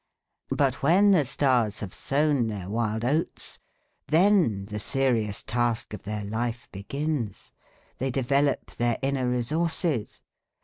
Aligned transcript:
But 0.49 0.81
when 0.81 1.11
the 1.11 1.25
stars 1.25 1.81
have 1.81 1.93
sown 1.93 2.47
their 2.47 2.67
wild 2.67 3.05
oats, 3.05 3.59
then 4.07 4.65
the 4.65 4.79
serious 4.79 5.43
task 5.43 5.93
of 5.93 6.01
their 6.05 6.23
life 6.23 6.67
begins, 6.71 7.51
they 7.99 8.09
develop 8.09 8.71
their 8.77 8.97
inner 9.03 9.29
resources. 9.29 10.23